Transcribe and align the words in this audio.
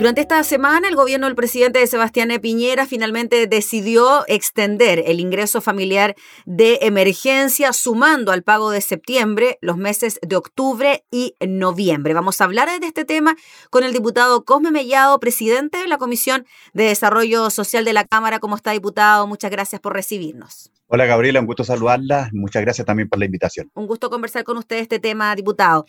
Durante 0.00 0.22
esta 0.22 0.42
semana, 0.44 0.88
el 0.88 0.96
gobierno 0.96 1.26
del 1.26 1.36
presidente 1.36 1.86
Sebastián 1.86 2.30
Piñera 2.40 2.86
finalmente 2.86 3.46
decidió 3.46 4.24
extender 4.28 5.02
el 5.04 5.20
ingreso 5.20 5.60
familiar 5.60 6.14
de 6.46 6.78
emergencia, 6.80 7.74
sumando 7.74 8.32
al 8.32 8.42
pago 8.42 8.70
de 8.70 8.80
septiembre 8.80 9.58
los 9.60 9.76
meses 9.76 10.18
de 10.26 10.36
octubre 10.36 11.04
y 11.10 11.34
noviembre. 11.46 12.14
Vamos 12.14 12.40
a 12.40 12.44
hablar 12.44 12.70
de 12.80 12.86
este 12.86 13.04
tema 13.04 13.36
con 13.68 13.84
el 13.84 13.92
diputado 13.92 14.42
Cosme 14.46 14.70
Mellado, 14.70 15.20
presidente 15.20 15.76
de 15.76 15.86
la 15.86 15.98
Comisión 15.98 16.46
de 16.72 16.84
Desarrollo 16.84 17.50
Social 17.50 17.84
de 17.84 17.92
la 17.92 18.06
Cámara. 18.06 18.38
¿Cómo 18.38 18.56
está, 18.56 18.70
diputado? 18.70 19.26
Muchas 19.26 19.50
gracias 19.50 19.82
por 19.82 19.92
recibirnos. 19.92 20.70
Hola 20.92 21.06
Gabriela, 21.06 21.38
un 21.38 21.46
gusto 21.46 21.62
saludarla. 21.62 22.30
Muchas 22.32 22.62
gracias 22.62 22.84
también 22.84 23.08
por 23.08 23.20
la 23.20 23.24
invitación. 23.24 23.70
Un 23.74 23.86
gusto 23.86 24.10
conversar 24.10 24.42
con 24.42 24.56
usted 24.56 24.78
este 24.78 24.98
tema, 24.98 25.36
diputado. 25.36 25.86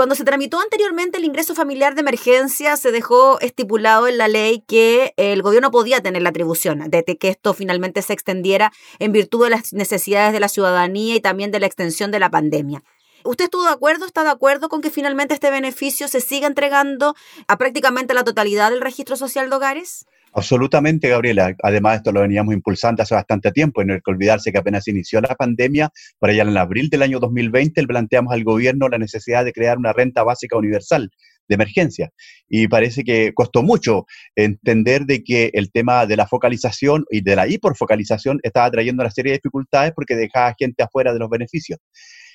Cuando 0.00 0.14
se 0.14 0.24
tramitó 0.24 0.58
anteriormente 0.58 1.18
el 1.18 1.26
ingreso 1.26 1.54
familiar 1.54 1.94
de 1.94 2.00
emergencia, 2.00 2.78
se 2.78 2.90
dejó 2.90 3.38
estipulado 3.40 4.08
en 4.08 4.16
la 4.16 4.28
ley 4.28 4.64
que 4.66 5.12
el 5.18 5.42
gobierno 5.42 5.70
podía 5.70 6.00
tener 6.00 6.22
la 6.22 6.30
atribución 6.30 6.88
de 6.88 7.04
que 7.04 7.28
esto 7.28 7.52
finalmente 7.52 8.00
se 8.00 8.14
extendiera 8.14 8.72
en 8.98 9.12
virtud 9.12 9.44
de 9.44 9.50
las 9.50 9.74
necesidades 9.74 10.32
de 10.32 10.40
la 10.40 10.48
ciudadanía 10.48 11.16
y 11.16 11.20
también 11.20 11.50
de 11.50 11.60
la 11.60 11.66
extensión 11.66 12.10
de 12.10 12.18
la 12.18 12.30
pandemia. 12.30 12.82
¿Usted 13.24 13.44
estuvo 13.44 13.64
de 13.64 13.72
acuerdo? 13.72 14.06
¿Está 14.06 14.24
de 14.24 14.30
acuerdo 14.30 14.70
con 14.70 14.80
que 14.80 14.88
finalmente 14.88 15.34
este 15.34 15.50
beneficio 15.50 16.08
se 16.08 16.22
siga 16.22 16.46
entregando 16.46 17.14
a 17.46 17.58
prácticamente 17.58 18.14
la 18.14 18.24
totalidad 18.24 18.70
del 18.70 18.80
registro 18.80 19.16
social 19.16 19.50
de 19.50 19.56
hogares? 19.56 20.06
Absolutamente, 20.32 21.08
Gabriela. 21.08 21.56
Además, 21.62 21.96
esto 21.96 22.12
lo 22.12 22.20
veníamos 22.20 22.54
impulsando 22.54 23.02
hace 23.02 23.14
bastante 23.14 23.50
tiempo 23.50 23.82
y 23.82 23.84
no 23.84 23.94
hay 23.94 24.00
que 24.00 24.10
olvidarse 24.10 24.52
que 24.52 24.58
apenas 24.58 24.86
inició 24.86 25.20
la 25.20 25.34
pandemia, 25.34 25.90
para 26.20 26.32
allá 26.32 26.42
en 26.42 26.56
abril 26.56 26.88
del 26.88 27.02
año 27.02 27.18
2020, 27.18 27.84
planteamos 27.86 28.32
al 28.32 28.44
gobierno 28.44 28.88
la 28.88 28.98
necesidad 28.98 29.44
de 29.44 29.52
crear 29.52 29.76
una 29.76 29.92
renta 29.92 30.22
básica 30.22 30.56
universal 30.56 31.10
de 31.48 31.54
emergencia. 31.54 32.10
Y 32.48 32.68
parece 32.68 33.02
que 33.02 33.32
costó 33.34 33.64
mucho 33.64 34.06
entender 34.36 35.04
de 35.04 35.24
que 35.24 35.50
el 35.52 35.72
tema 35.72 36.06
de 36.06 36.16
la 36.16 36.28
focalización 36.28 37.04
y 37.10 37.22
de 37.22 37.34
la 37.34 37.48
hiperfocalización 37.48 38.38
estaba 38.44 38.70
trayendo 38.70 39.02
una 39.02 39.10
serie 39.10 39.32
de 39.32 39.38
dificultades 39.38 39.92
porque 39.96 40.14
dejaba 40.14 40.54
gente 40.56 40.84
afuera 40.84 41.12
de 41.12 41.18
los 41.18 41.28
beneficios. 41.28 41.80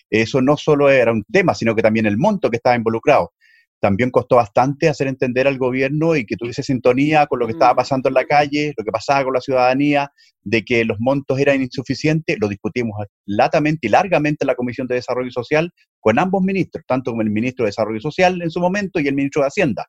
Eso 0.09 0.41
no 0.41 0.57
solo 0.57 0.89
era 0.89 1.13
un 1.13 1.23
tema, 1.31 1.55
sino 1.55 1.73
que 1.73 1.81
también 1.81 2.05
el 2.05 2.17
monto 2.17 2.49
que 2.49 2.57
estaba 2.57 2.75
involucrado 2.75 3.31
también 3.79 4.09
costó 4.09 4.37
bastante 4.37 4.89
hacer 4.89 5.07
entender 5.07 5.47
al 5.47 5.57
gobierno 5.57 6.15
y 6.15 6.25
que 6.25 6.35
tuviese 6.35 6.63
sintonía 6.63 7.27
con 7.27 7.39
lo 7.39 7.45
que 7.45 7.53
estaba 7.53 7.75
pasando 7.75 8.09
en 8.09 8.15
la 8.15 8.25
calle, 8.25 8.73
lo 8.77 8.83
que 8.83 8.91
pasaba 8.91 9.23
con 9.23 9.33
la 9.33 9.41
ciudadanía, 9.41 10.11
de 10.41 10.63
que 10.63 10.85
los 10.85 10.97
montos 10.99 11.39
eran 11.39 11.61
insuficientes. 11.61 12.37
Lo 12.39 12.47
discutimos 12.47 12.93
latamente 13.25 13.87
y 13.87 13.89
largamente 13.89 14.37
en 14.41 14.47
la 14.47 14.55
Comisión 14.55 14.87
de 14.87 14.95
Desarrollo 14.95 15.31
Social 15.31 15.71
con 15.99 16.19
ambos 16.19 16.43
ministros, 16.43 16.83
tanto 16.87 17.11
como 17.11 17.21
el 17.21 17.29
ministro 17.29 17.65
de 17.65 17.69
Desarrollo 17.69 17.99
Social 17.99 18.41
en 18.41 18.49
su 18.49 18.59
momento 18.59 18.99
y 18.99 19.07
el 19.07 19.15
ministro 19.15 19.41
de 19.41 19.47
Hacienda. 19.47 19.85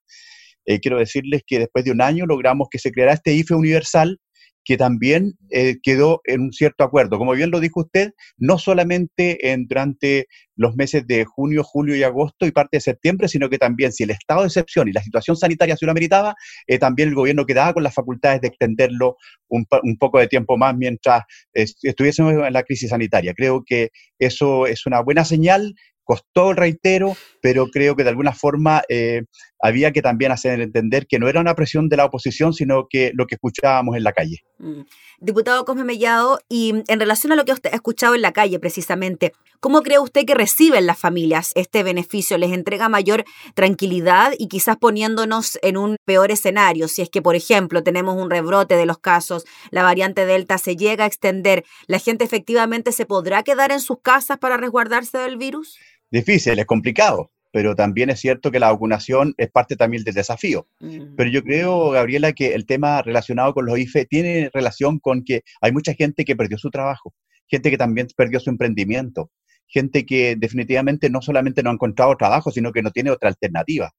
Eh, 0.66 0.80
quiero 0.80 0.98
decirles 0.98 1.42
que 1.46 1.60
después 1.60 1.84
de 1.84 1.92
un 1.92 2.02
año 2.02 2.26
logramos 2.26 2.68
que 2.70 2.78
se 2.78 2.90
creara 2.90 3.12
este 3.12 3.32
IFE 3.34 3.54
universal 3.54 4.18
que 4.66 4.76
también 4.76 5.34
eh, 5.50 5.76
quedó 5.80 6.20
en 6.24 6.42
un 6.42 6.52
cierto 6.52 6.82
acuerdo. 6.82 7.18
Como 7.18 7.32
bien 7.32 7.52
lo 7.52 7.60
dijo 7.60 7.80
usted, 7.82 8.10
no 8.36 8.58
solamente 8.58 9.52
en, 9.52 9.68
durante 9.68 10.26
los 10.56 10.74
meses 10.74 11.06
de 11.06 11.24
junio, 11.24 11.62
julio 11.62 11.94
y 11.94 12.02
agosto 12.02 12.46
y 12.46 12.50
parte 12.50 12.78
de 12.78 12.80
septiembre, 12.80 13.28
sino 13.28 13.48
que 13.48 13.58
también 13.58 13.92
si 13.92 14.02
el 14.02 14.10
estado 14.10 14.40
de 14.40 14.48
excepción 14.48 14.88
y 14.88 14.92
la 14.92 15.04
situación 15.04 15.36
sanitaria 15.36 15.76
se 15.76 15.86
lo 15.86 15.94
meritaba, 15.94 16.34
eh, 16.66 16.78
también 16.78 17.10
el 17.10 17.14
gobierno 17.14 17.46
quedaba 17.46 17.74
con 17.74 17.84
las 17.84 17.94
facultades 17.94 18.40
de 18.40 18.48
extenderlo 18.48 19.16
un, 19.48 19.66
un 19.84 19.96
poco 19.98 20.18
de 20.18 20.26
tiempo 20.26 20.56
más 20.56 20.76
mientras 20.76 21.22
estuviésemos 21.52 22.32
en 22.32 22.52
la 22.52 22.64
crisis 22.64 22.90
sanitaria. 22.90 23.34
Creo 23.34 23.62
que 23.64 23.90
eso 24.18 24.66
es 24.66 24.84
una 24.84 25.00
buena 25.00 25.24
señal 25.24 25.74
costó, 26.06 26.54
reitero, 26.54 27.16
pero 27.42 27.66
creo 27.66 27.96
que 27.96 28.04
de 28.04 28.10
alguna 28.10 28.32
forma 28.32 28.82
eh, 28.88 29.24
había 29.60 29.92
que 29.92 30.02
también 30.02 30.32
hacer 30.32 30.60
entender 30.60 31.06
que 31.06 31.18
no 31.18 31.28
era 31.28 31.40
una 31.40 31.54
presión 31.54 31.88
de 31.88 31.96
la 31.96 32.04
oposición, 32.04 32.52
sino 32.54 32.86
que 32.88 33.10
lo 33.14 33.26
que 33.26 33.34
escuchábamos 33.34 33.96
en 33.96 34.04
la 34.04 34.12
calle. 34.12 34.42
Mm. 34.58 34.82
Diputado 35.18 35.64
Cosme 35.64 35.84
Mellado, 35.84 36.40
y 36.48 36.74
en 36.86 37.00
relación 37.00 37.32
a 37.32 37.36
lo 37.36 37.44
que 37.44 37.52
usted 37.52 37.72
ha 37.72 37.76
escuchado 37.76 38.14
en 38.14 38.22
la 38.22 38.32
calle 38.32 38.58
precisamente, 38.60 39.32
¿cómo 39.60 39.82
cree 39.82 39.98
usted 39.98 40.26
que 40.26 40.34
reciben 40.34 40.86
las 40.86 40.98
familias 40.98 41.52
este 41.54 41.82
beneficio? 41.82 42.36
¿Les 42.36 42.52
entrega 42.52 42.88
mayor 42.88 43.24
tranquilidad 43.54 44.32
y 44.38 44.48
quizás 44.48 44.76
poniéndonos 44.76 45.58
en 45.62 45.78
un 45.78 45.96
peor 46.04 46.30
escenario? 46.30 46.86
Si 46.86 47.00
es 47.00 47.08
que, 47.08 47.22
por 47.22 47.34
ejemplo, 47.34 47.82
tenemos 47.82 48.14
un 48.16 48.30
rebrote 48.30 48.76
de 48.76 48.86
los 48.86 48.98
casos, 48.98 49.46
la 49.70 49.82
variante 49.82 50.26
Delta 50.26 50.58
se 50.58 50.76
llega 50.76 51.04
a 51.04 51.08
extender, 51.08 51.64
¿la 51.86 51.98
gente 51.98 52.24
efectivamente 52.24 52.92
se 52.92 53.06
podrá 53.06 53.42
quedar 53.42 53.72
en 53.72 53.80
sus 53.80 54.00
casas 54.02 54.38
para 54.38 54.58
resguardarse 54.58 55.16
del 55.18 55.38
virus? 55.38 55.78
Difícil, 56.10 56.58
es 56.58 56.66
complicado, 56.66 57.30
pero 57.52 57.74
también 57.74 58.10
es 58.10 58.20
cierto 58.20 58.50
que 58.50 58.60
la 58.60 58.70
vacunación 58.70 59.34
es 59.38 59.50
parte 59.50 59.76
también 59.76 60.04
del 60.04 60.14
desafío. 60.14 60.68
Mm. 60.80 61.14
Pero 61.16 61.30
yo 61.30 61.42
creo, 61.42 61.90
Gabriela, 61.90 62.32
que 62.32 62.54
el 62.54 62.66
tema 62.66 63.02
relacionado 63.02 63.54
con 63.54 63.66
los 63.66 63.78
IFE 63.78 64.06
tiene 64.06 64.50
relación 64.52 64.98
con 64.98 65.24
que 65.24 65.42
hay 65.60 65.72
mucha 65.72 65.94
gente 65.94 66.24
que 66.24 66.36
perdió 66.36 66.58
su 66.58 66.70
trabajo, 66.70 67.14
gente 67.48 67.70
que 67.70 67.78
también 67.78 68.08
perdió 68.16 68.40
su 68.40 68.50
emprendimiento, 68.50 69.30
gente 69.68 70.04
que 70.04 70.36
definitivamente 70.36 71.10
no 71.10 71.22
solamente 71.22 71.62
no 71.62 71.70
ha 71.70 71.74
encontrado 71.74 72.16
trabajo, 72.16 72.50
sino 72.50 72.72
que 72.72 72.82
no 72.82 72.90
tiene 72.90 73.10
otra 73.10 73.28
alternativa. 73.28 73.90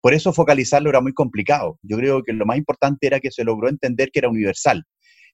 Por 0.00 0.14
eso 0.14 0.32
focalizarlo 0.32 0.90
era 0.90 1.00
muy 1.00 1.12
complicado. 1.12 1.78
Yo 1.82 1.96
creo 1.96 2.22
que 2.22 2.32
lo 2.32 2.44
más 2.44 2.56
importante 2.56 3.06
era 3.06 3.20
que 3.20 3.30
se 3.30 3.44
logró 3.44 3.68
entender 3.68 4.10
que 4.10 4.18
era 4.18 4.28
universal. 4.28 4.84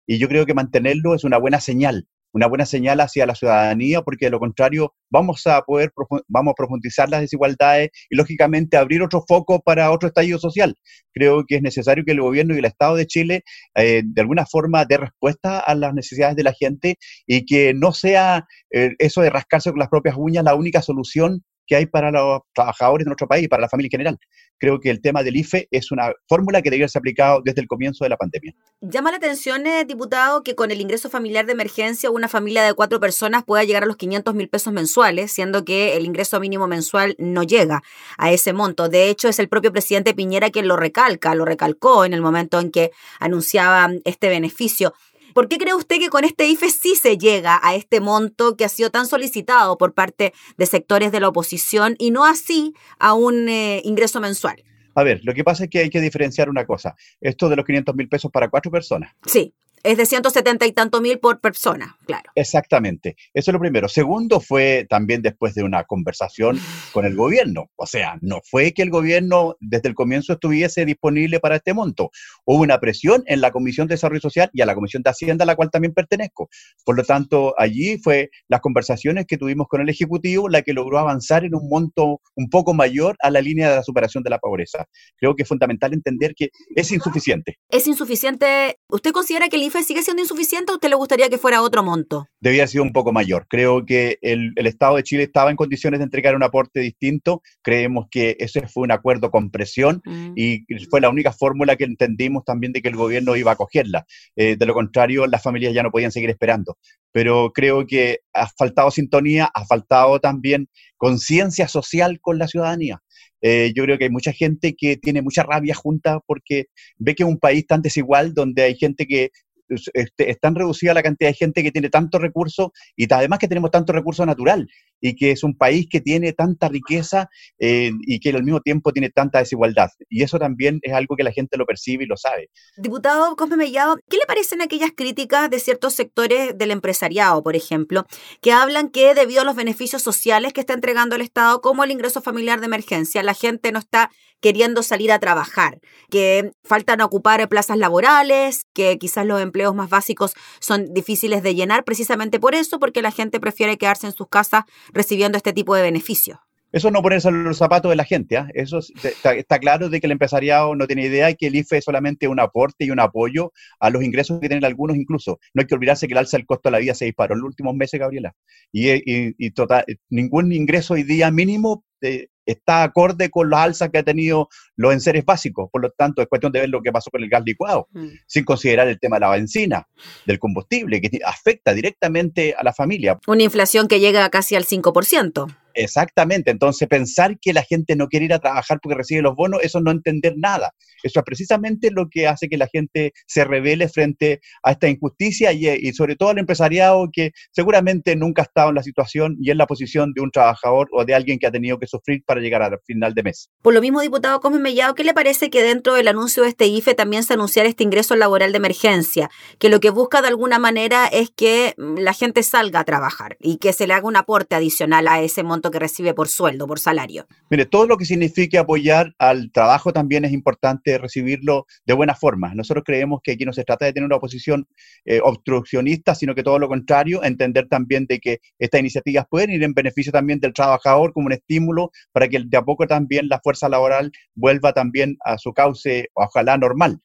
Y 0.07 0.19
yo 0.19 0.29
creo 0.29 0.45
que 0.47 0.55
mantenerlo 0.55 1.15
es 1.15 1.25
una 1.25 1.39
buena 1.39 1.61
señal 1.61 2.07
una 2.33 2.47
buena 2.47 2.67
señal 2.67 3.01
hacia 3.01 3.27
la 3.27 3.35
ciudadanía, 3.35 4.03
porque 4.03 4.27
de 4.27 4.31
lo 4.31 4.41
contrario 4.41 4.95
vamos 5.11 5.47
a 5.47 5.63
poder 5.63 5.93
vamos 6.29 6.53
a 6.53 6.55
profundizar 6.55 7.09
las 7.09 7.21
desigualdades 7.21 7.91
y 8.11 8.17
lógicamente 8.17 8.77
abrir 8.77 9.03
otro 9.03 9.25
foco 9.27 9.61
para 9.61 9.91
otro 9.91 10.09
estallido 10.09 10.39
social. 10.39 10.77
Creo 11.13 11.45
que 11.47 11.57
es 11.57 11.63
necesario 11.63 12.05
que 12.05 12.13
el 12.13 12.21
gobierno 12.21 12.55
y 12.55 12.59
el 12.59 12.65
Estado 12.65 12.97
de 12.97 13.07
Chile 13.07 13.43
eh, 13.75 14.03
de 14.05 14.21
alguna 14.21 14.47
forma 14.47 14.85
dé 14.85 14.99
respuesta 14.99 15.59
a 15.61 15.75
las 15.75 15.95
necesidades 15.95 16.37
de 16.37 16.43
la 16.43 16.53
gente 16.53 16.97
y 17.27 17.45
que 17.45 17.75
no 17.75 17.93
sea 17.93 18.47
eh, 18.71 18.91
eso 18.99 19.23
de 19.23 19.31
rascarse 19.31 19.71
con 19.71 19.79
las 19.79 19.89
propias 19.89 20.17
uñas 20.19 20.45
la 20.45 20.55
única 20.55 20.83
solución 20.83 21.43
que 21.69 21.77
hay 21.77 21.87
para 21.87 22.11
los 22.11 22.41
trabajadores 22.55 23.05
de 23.05 23.11
nuestro 23.11 23.29
país 23.29 23.45
y 23.45 23.49
para 23.49 23.61
la 23.61 23.69
familia 23.69 23.87
en 23.89 23.91
general. 23.91 24.19
Creo 24.59 24.81
que 24.81 24.91
el 24.91 25.01
tema 25.01 25.23
del 25.23 25.37
IFE 25.37 25.69
es 25.71 25.93
una 25.93 26.13
fórmula 26.27 26.63
que 26.63 26.71
debería 26.71 26.89
ser 26.89 27.01
aplicada 27.01 27.39
desde 27.45 27.61
el 27.61 27.69
comienzo 27.69 28.05
de 28.05 28.11
la 28.11 28.17
pandemia. 28.17 28.55
Llama 28.81 29.13
la 29.13 29.19
atención, 29.19 29.67
eh, 29.67 29.85
diputado, 29.85 30.43
que 30.43 30.57
con 30.57 30.71
el 30.73 30.81
ingreso 30.81 31.11
familiar 31.11 31.47
de 31.47 31.53
emergencia 31.53 32.11
una 32.11 32.27
familia 32.27 32.65
de 32.65 32.75
cuatro 32.75 32.99
personas 32.99 33.45
pueda 33.45 33.63
llegar 33.65 33.85
a 33.85 33.87
los 33.87 33.97
500 33.97 34.35
mil 34.35 34.49
pesos 34.49 34.73
mensuales, 34.73 35.31
siendo 35.31 35.65
que 35.65 35.97
el 35.97 36.07
ingreso 36.07 36.41
mínimo 36.41 36.67
mensual 36.67 37.15
no 37.19 37.43
llega 37.43 37.83
a 38.17 38.33
ese 38.33 38.53
monto. 38.53 38.89
De 38.89 39.11
hecho, 39.11 39.29
es 39.29 39.39
el 39.39 39.49
propio 39.49 39.71
presidente 39.71 40.15
Piñera 40.15 40.51
quien 40.51 40.67
lo 40.67 40.77
recalca, 40.77 41.35
lo 41.35 41.45
recalcó 41.45 42.05
en 42.05 42.15
el 42.15 42.23
momento 42.23 42.59
en 42.59 42.71
que 42.71 42.91
anunciaba 43.21 43.91
este 44.05 44.29
beneficio. 44.29 44.95
¿Por 45.39 45.49
qué 45.49 45.57
cree 45.57 45.73
usted 45.73 46.01
que 46.01 46.09
con 46.09 46.25
este 46.25 46.49
IFE 46.49 46.69
sí 46.69 46.97
se 46.97 47.17
llega 47.17 47.61
a 47.63 47.77
este 47.77 48.01
monto 48.01 48.57
que 48.57 48.65
ha 48.65 48.69
sido 48.69 48.91
tan 48.91 49.07
solicitado 49.07 49.79
por 49.79 49.95
parte 49.95 50.33
de 50.57 50.67
sectores 50.67 51.13
de 51.13 51.21
la 51.21 51.29
oposición 51.29 51.95
y 52.01 52.11
no 52.11 52.25
así 52.25 52.75
a 52.99 53.15
un 53.15 53.49
eh, 53.49 53.81
ingreso 53.85 54.21
mensual? 54.21 54.65
A 54.97 55.05
ver, 55.05 55.21
lo 55.23 55.35
que 55.35 55.45
pasa 55.45 55.63
es 55.63 55.71
que 55.71 55.79
hay 55.79 55.91
que 55.91 56.01
diferenciar 56.01 56.51
una 56.51 56.67
cosa. 56.67 56.97
Esto 57.21 57.49
de 57.49 57.55
los 57.55 57.65
500 57.65 57.95
mil 57.95 58.09
pesos 58.09 58.33
para 58.33 58.49
cuatro 58.49 58.73
personas. 58.73 59.13
Sí. 59.27 59.55
Es 59.83 59.97
de 59.97 60.07
170 60.07 60.67
y 60.67 60.73
tanto 60.73 61.01
mil 61.01 61.19
por 61.19 61.41
persona, 61.41 61.97
claro. 62.07 62.31
Exactamente. 62.35 63.17
Eso 63.35 63.51
es 63.51 63.53
lo 63.53 63.61
primero. 63.61 63.89
Segundo 63.89 64.41
fue 64.41 64.87
también 64.89 65.23
después 65.23 65.55
de 65.55 65.63
una 65.63 65.85
conversación 65.85 66.61
con 66.93 67.05
el 67.05 67.17
gobierno. 67.17 67.71
O 67.77 67.87
sea, 67.87 68.19
no 68.21 68.41
fue 68.45 68.73
que 68.73 68.83
el 68.83 68.91
gobierno 68.91 69.57
desde 69.61 69.89
el 69.89 69.95
comienzo 69.95 70.35
estuviese 70.35 70.85
disponible 70.85 71.41
para 71.41 71.57
este 71.57 71.75
monto. 71.75 72.11
Hubo 72.45 72.63
una 72.63 72.79
presión 72.79 73.23
en 73.27 73.41
la 73.41 73.51
Comisión 73.51 73.89
de 73.89 73.95
Desarrollo 73.95 74.21
Social 74.21 74.51
y 74.53 74.63
a 74.63 74.67
la 74.67 74.75
Comisión 74.75 75.03
de 75.03 75.11
Hacienda, 75.11 75.45
a 75.45 75.47
la 75.47 75.57
cual 75.57 75.71
también 75.71 75.95
pertenezco. 75.95 76.49
Por 76.85 76.97
lo 76.97 77.05
tanto, 77.05 77.55
allí 77.59 77.99
fue 77.99 78.31
las 78.49 78.61
conversaciones 78.61 79.27
que 79.27 79.39
tuvimos 79.39 79.69
con 79.69 79.81
el 79.81 79.89
Ejecutivo 79.89 80.49
la 80.49 80.63
que 80.63 80.73
logró 80.73 80.99
avanzar 80.99 81.45
en 81.45 81.55
un 81.55 81.69
monto 81.69 82.21
un 82.35 82.51
poco 82.51 82.75
mayor 82.75 83.17
a 83.21 83.31
la 83.31 83.41
línea 83.41 83.71
de 83.71 83.77
la 83.77 83.83
superación 83.83 84.23
de 84.23 84.31
la 84.31 84.39
pobreza. 84.39 84.87
Creo 85.17 85.35
que 85.35 85.43
es 85.43 85.49
fundamental 85.49 85.93
entender 85.93 86.35
que 86.35 86.51
es 86.75 86.93
insuficiente. 86.93 87.59
Es 87.71 87.87
insuficiente. 87.87 88.79
¿Usted 88.91 89.13
considera 89.13 89.49
que 89.49 89.57
el 89.57 89.63
Sigue 89.71 90.03
siendo 90.03 90.23
insuficiente 90.23 90.73
o 90.73 90.75
usted 90.75 90.89
le 90.89 90.97
gustaría 90.97 91.29
que 91.29 91.39
fuera 91.39 91.63
otro 91.63 91.83
monto? 91.83 92.27
Debía 92.41 92.63
haber 92.63 92.69
sido 92.69 92.83
un 92.83 92.93
poco 92.93 93.13
mayor. 93.13 93.47
Creo 93.49 93.85
que 93.87 94.19
el, 94.23 94.53
Estado 94.57 94.97
de 94.97 95.03
Chile 95.03 95.23
estaba 95.23 95.51
en 95.51 95.57
condiciones 95.57 96.01
de 96.01 96.05
entregar 96.05 96.35
un 96.35 96.43
aporte 96.43 96.81
distinto. 96.81 97.43
Creemos 97.63 98.07
que 98.11 98.37
ese 98.39 98.67
fue 98.67 98.83
un 98.83 98.93
acuerdo 98.93 99.31
con 99.31 99.51
presión 99.51 100.03
mm. 100.05 100.33
y 100.37 100.65
fue 100.91 101.01
la 101.01 101.11
única 101.11 101.33
fórmula 101.33 101.77
que 101.77 101.85
entendimos 101.85 102.45
también 102.45 102.73
de 102.73 102.83
que 102.83 102.89
el 102.89 102.97
gobierno 102.97 103.37
iba 103.37 103.53
a 103.53 103.55
acogerla. 103.55 104.07
Eh, 104.37 104.57
de 104.57 104.67
lo 104.67 104.75
contrario, 104.75 105.27
las 105.27 105.43
familias 105.43 105.75
ya 105.75 105.83
no 105.83 105.91
podían 105.91 106.13
seguir 106.13 106.31
esperando. 106.31 106.79
Pero 107.13 107.53
creo 107.53 107.87
que 107.87 108.21
ha 108.33 108.49
faltado 108.49 108.91
sintonía, 108.91 109.51
ha 109.53 109.65
faltado 109.65 110.19
también 110.19 110.69
conciencia 110.97 111.69
social 111.69 112.21
con 112.21 112.39
la 112.39 112.49
ciudadanía. 112.49 113.01
Eh, 113.41 113.73
yo 113.75 113.85
creo 113.85 113.99
que 113.99 114.05
hay 114.05 114.11
mucha 114.11 114.33
gente 114.33 114.75
que 114.77 114.97
tiene 114.97 115.23
mucha 115.23 115.45
rabia 115.45 115.75
junta 115.75 116.21
porque 116.27 116.67
ve 116.97 117.15
que 117.15 117.23
es 117.23 117.29
un 117.29 117.39
país 117.39 117.67
tan 117.67 117.83
desigual 117.83 118.35
donde 118.35 118.63
hay 118.63 118.75
gente 118.75 119.07
que 119.07 119.31
este, 119.69 120.31
es 120.31 120.41
tan 120.41 120.55
reducida 120.55 120.95
la 120.95 121.03
cantidad 121.03 121.31
de 121.31 121.35
gente 121.35 121.63
que 121.63 121.73
tiene 121.73 121.91
tantos 121.91 122.21
recursos 122.21 122.69
y 122.97 123.13
además 123.13 123.39
que 123.39 123.49
tenemos 123.49 123.71
tanto 123.71 123.93
recurso 123.93 124.25
natural 124.27 124.69
y 125.01 125.15
que 125.15 125.31
es 125.31 125.45
un 125.45 125.57
país 125.57 125.87
que 125.91 126.01
tiene 126.01 126.33
tanta 126.33 126.69
riqueza 126.69 127.29
eh, 127.59 127.91
y 128.01 128.21
que 128.21 128.31
al 128.31 128.43
mismo 128.43 128.61
tiempo 128.61 128.93
tiene 128.93 129.11
tanta 129.11 129.39
desigualdad. 129.39 129.91
Y 130.09 130.23
eso 130.23 130.39
también 130.39 130.81
es 130.83 130.93
algo 130.93 131.17
que 131.17 131.23
la 131.23 131.33
gente 131.33 131.57
lo 131.57 131.67
percibe 131.67 132.05
y 132.05 132.07
lo 132.07 132.17
sabe. 132.17 132.51
Diputado 132.77 133.37
Cosme 133.37 133.57
Mellado, 133.57 133.97
¿qué 134.09 134.17
le 134.17 134.27
parecen 134.27 134.63
aquellas 134.63 134.91
críticas 134.97 135.51
de 135.51 135.61
ciertos 135.61 135.95
sectores 135.95 136.57
del 136.57 136.71
empresariado, 136.71 137.43
por 137.43 137.57
ejemplo, 137.57 138.07
que 138.41 138.53
hablan 138.53 138.89
que 138.89 139.15
debido 139.15 139.43
a 139.43 139.45
los 139.45 139.57
beneficios 139.57 140.03
sociales 140.03 140.53
que 140.53 140.61
está 140.61 140.75
entregando 140.75 141.17
el 141.17 141.23
Estado, 141.23 141.61
como 141.61 141.85
el 141.85 141.91
ingreso 141.91 142.21
familiar 142.23 142.61
de 142.61 142.67
emergencia, 142.67 143.23
la 143.23 143.35
gente 143.35 143.73
no 143.73 143.79
está 143.79 144.11
queriendo 144.41 144.83
salir 144.83 145.13
a 145.13 145.19
trabajar, 145.19 145.81
que 146.11 146.53
faltan 146.65 147.01
ocupar 147.01 147.49
plazas 147.49 147.79
laborales, 147.79 148.67
que 148.73 148.99
quizás 148.99 149.27
los 149.27 149.41
empleos 149.41 149.75
más 149.75 149.91
básicos 149.91 150.35
son 150.61 150.93
difíciles 150.95 151.43
de 151.43 151.55
llenar 151.55 151.85
precisamente 151.85 152.41
por 152.41 152.55
eso, 152.55 152.79
porque 152.79 153.03
la 153.03 153.11
gente 153.11 153.41
prefiere 153.41 153.79
quedarse 153.79 154.07
en 154.07 154.13
sus 154.13 154.29
casas 154.29 154.65
recibiendo 154.93 155.37
este 155.37 155.53
tipo 155.53 155.75
de 155.75 155.83
beneficios. 155.83 156.39
Eso 156.71 156.91
no 156.91 157.03
ponerse 157.03 157.31
los 157.31 157.57
zapatos 157.57 157.91
de 157.91 157.97
la 157.97 158.05
gente, 158.05 158.37
¿ah? 158.37 158.49
eso 158.53 158.79
está, 158.79 159.59
claro 159.59 159.89
de 159.89 160.01
que 160.01 160.07
el 160.07 160.13
empresariado 160.13 160.75
no 160.75 160.87
tiene 160.87 161.07
idea 161.07 161.31
y 161.31 161.37
que 161.37 161.47
el 161.47 161.55
IFE 161.57 161.79
es 161.79 161.85
solamente 161.85 162.29
un 162.29 162.41
aporte 162.41 162.85
y 162.85 162.91
un 162.91 163.01
apoyo 163.01 163.53
a 163.81 163.89
los 163.89 164.03
ingresos 164.03 164.39
que 164.39 164.49
tienen 164.49 164.65
algunos 164.65 164.97
incluso. 164.97 165.39
No 165.55 165.61
hay 165.61 165.67
que 165.67 165.75
olvidarse 165.75 166.07
que 166.07 166.13
el 166.13 166.19
alza 166.19 166.37
del 166.37 166.47
costo 166.47 166.69
de 166.69 166.73
la 166.73 166.79
vida 166.79 166.95
se 166.95 167.07
disparó 167.07 167.35
en 167.35 167.41
los 167.41 167.49
últimos 167.49 167.75
meses, 167.75 167.99
Gabriela. 167.99 168.35
Y, 168.71 168.91
y, 169.03 169.51
total, 169.53 169.85
ningún 170.11 170.53
ingreso 170.53 170.95
hoy 170.95 171.05
día 171.05 171.31
mínimo 171.31 171.85
eh, 172.03 172.29
está 172.49 172.83
acorde 172.83 173.31
con 173.31 173.51
las 173.51 173.61
alzas 173.61 173.91
que 173.91 173.99
ha 173.99 174.03
tenido 174.03 174.49
los 174.77 174.93
enseres 174.93 175.25
básicos. 175.25 175.69
Por 175.71 175.83
lo 175.83 175.91
tanto, 175.91 176.23
es 176.23 176.29
cuestión 176.29 176.51
de 176.53 176.61
ver 176.61 176.71
lo 176.71 176.81
que 176.83 176.91
pasó 176.91 177.11
con 177.11 177.23
el 177.23 177.29
gas 177.29 177.43
licuado, 177.45 177.89
mm. 177.93 178.09
sin 178.27 178.45
considerar 178.45 178.89
el 178.89 178.99
tema 178.99 179.17
de 179.17 179.21
la 179.21 179.31
benzina, 179.31 179.87
del 180.27 180.39
combustible, 180.39 181.01
que 181.01 181.21
afecta 181.25 181.75
directamente 181.75 182.55
a 182.57 182.65
la 182.65 182.73
familia. 182.73 183.19
Una 183.27 183.43
inflación 183.43 183.87
que 183.87 184.01
llega 184.01 184.29
casi 184.31 184.55
al 184.55 184.65
5%. 184.65 185.55
Exactamente, 185.79 186.51
entonces 186.51 186.89
pensar 186.89 187.39
que 187.41 187.53
la 187.53 187.63
gente 187.63 187.95
no 187.95 188.09
quiere 188.09 188.25
ir 188.25 188.33
a 188.33 188.41
trabajar 188.41 188.81
porque 188.83 188.97
recibe 188.97 189.23
los 189.23 189.37
bonos, 189.37 189.61
eso 189.63 189.81
no 189.81 189.93
entender 189.93 190.35
nada. 190.37 190.75
Eso 191.05 191.21
es 191.21 191.25
precisamente 191.25 191.93
lo 191.93 192.09
que 192.11 192.27
hace 192.27 192.49
que 192.49 192.57
la 192.57 192.67
gente 192.67 193.13
se 193.29 193.45
revele 193.45 193.89
frente 193.89 194.41
a 194.65 194.73
esta 194.73 194.89
injusticia 194.89 195.53
y, 195.53 195.93
sobre 195.93 196.17
todo 196.17 196.31
al 196.31 196.39
empresariado 196.39 197.09
que 197.13 197.31
seguramente 197.53 198.17
nunca 198.17 198.43
ha 198.43 198.47
estado 198.47 198.71
en 198.71 198.75
la 198.75 198.83
situación 198.83 199.37
y 199.41 199.53
en 199.53 199.59
la 199.59 199.69
posición 199.69 200.13
de 200.15 200.21
un 200.21 200.33
trabajador 200.33 200.89
o 200.91 201.05
de 201.05 201.15
alguien 201.15 201.39
que 201.39 201.47
ha 201.47 201.53
tenido 201.53 201.79
que 201.79 201.87
sufrir 201.87 202.25
para 202.27 202.41
llegar 202.41 202.61
al 202.63 202.81
final 202.85 203.15
de 203.15 203.23
mes. 203.23 203.49
Por 203.63 203.73
lo 203.73 203.81
mismo, 203.81 204.01
diputado 204.01 204.41
Come 204.41 204.59
Mellado, 204.59 204.97
¿qué 204.97 205.05
le 205.05 205.15
parece 205.15 205.49
que 205.49 205.63
dentro 205.63 205.95
del 205.95 206.09
anuncio 206.09 206.43
de 206.43 206.49
este 206.49 206.67
IFE 206.67 206.95
también 206.95 207.23
se 207.23 207.35
anunciara 207.35 207.69
este 207.69 207.85
ingreso 207.85 208.17
laboral 208.17 208.51
de 208.51 208.59
emergencia? 208.59 209.31
Que 209.61 209.69
lo 209.69 209.79
que 209.79 209.91
busca 209.91 210.23
de 210.23 210.29
alguna 210.29 210.59
manera 210.59 211.07
es 211.07 211.31
que 211.31 211.75
mm, 211.77 211.99
la 211.99 212.15
gente 212.15 212.43
salga 212.43 212.81
a 212.81 212.85
trabajar 212.85 213.37
y 213.39 213.59
que 213.59 213.73
se 213.73 213.87
le 213.87 213.95
haga 213.95 214.09
un 214.09 214.17
aporte 214.17 214.57
adicional 214.57 215.07
a 215.07 215.21
ese 215.21 215.45
monto 215.45 215.68
que 215.71 215.79
recibe 215.79 216.15
por 216.15 216.29
sueldo, 216.29 216.67
por 216.67 216.79
salario. 216.79 217.27
Mire, 217.51 217.67
todo 217.67 217.87
lo 217.87 217.97
que 217.97 218.05
signifique 218.05 218.59
apoyar 218.59 219.15
al 219.19 219.51
trabajo 219.53 219.93
también 219.93 220.25
es 220.25 220.33
importante 220.33 220.99
recibirlo 220.99 221.67
de 221.87 221.95
buena 221.95 222.15
forma. 222.15 222.55
Nosotros 222.55 222.85
creemos 222.85 223.21
que 223.23 223.33
aquí 223.33 223.45
no 223.45 223.53
se 223.53 223.65
trata 223.65 223.85
de 223.85 223.93
tener 223.93 224.07
una 224.07 224.17
oposición 224.17 224.67
eh, 225.05 225.21
obstruccionista, 225.23 226.15
sino 226.15 226.35
que 226.35 226.43
todo 226.43 226.59
lo 226.59 226.69
contrario, 226.69 227.23
entender 227.25 227.69
también 227.69 228.07
de 228.07 228.19
que 228.19 228.41
estas 228.59 228.81
iniciativas 228.81 229.27
pueden 229.29 229.51
ir 229.51 229.63
en 229.63 229.75
beneficio 229.75 230.13
también 230.13 230.41
del 230.41 230.53
trabajador 230.53 231.13
como 231.13 231.27
un 231.27 231.33
estímulo 231.33 231.91
para 232.13 232.29
que 232.29 232.43
de 232.45 232.57
a 232.57 232.63
poco 232.63 232.87
también 232.87 233.29
la 233.29 233.41
fuerza 233.41 233.69
laboral 233.69 234.13
vuelva 234.35 234.73
también 234.73 235.17
a 235.25 235.39
su 235.39 235.53
cauce, 235.53 236.09
ojalá 236.15 236.57
normal. 236.59 237.01